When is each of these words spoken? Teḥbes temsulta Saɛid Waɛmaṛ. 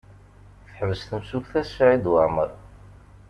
Teḥbes 0.65 1.01
temsulta 1.09 1.61
Saɛid 1.63 2.05
Waɛmaṛ. 2.11 2.49